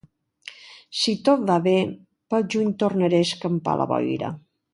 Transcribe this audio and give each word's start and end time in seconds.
Si 1.01 1.13
tot 1.29 1.43
va 1.49 1.57
bé, 1.67 1.75
pel 2.35 2.47
juny 2.55 2.73
tornaré 2.85 3.21
a 3.21 3.27
escampar 3.29 3.77
la 3.83 3.89
boira. 3.95 4.33